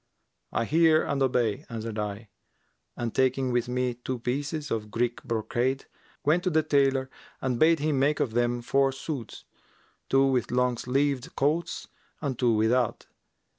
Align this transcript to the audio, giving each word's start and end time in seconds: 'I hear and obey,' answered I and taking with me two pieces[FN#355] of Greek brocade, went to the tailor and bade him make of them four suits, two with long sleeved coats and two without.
'I 0.51 0.65
hear 0.65 1.03
and 1.03 1.21
obey,' 1.21 1.63
answered 1.69 1.99
I 1.99 2.29
and 2.97 3.13
taking 3.13 3.51
with 3.51 3.69
me 3.69 3.93
two 3.93 4.17
pieces[FN#355] 4.17 4.71
of 4.71 4.89
Greek 4.89 5.21
brocade, 5.23 5.85
went 6.25 6.41
to 6.43 6.49
the 6.49 6.63
tailor 6.63 7.11
and 7.39 7.59
bade 7.59 7.77
him 7.77 7.99
make 7.99 8.19
of 8.19 8.33
them 8.33 8.63
four 8.63 8.91
suits, 8.91 9.45
two 10.09 10.25
with 10.25 10.49
long 10.49 10.75
sleeved 10.77 11.35
coats 11.35 11.87
and 12.19 12.39
two 12.39 12.55
without. 12.55 13.05